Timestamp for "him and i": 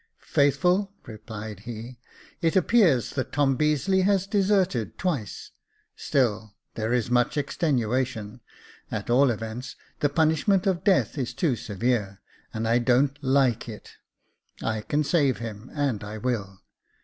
15.37-16.17